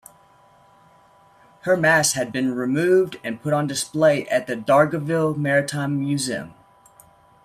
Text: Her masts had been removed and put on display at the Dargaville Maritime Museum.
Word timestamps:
Her 1.61 1.77
masts 1.77 2.13
had 2.15 2.31
been 2.31 2.55
removed 2.55 3.19
and 3.23 3.39
put 3.39 3.53
on 3.53 3.67
display 3.67 4.25
at 4.29 4.47
the 4.47 4.55
Dargaville 4.55 5.37
Maritime 5.37 5.99
Museum. 5.99 6.55